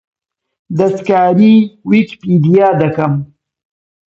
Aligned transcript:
دەستکاریی 0.77 1.57
ویکیپیدیا 1.89 2.67
دەکەم. 2.81 3.13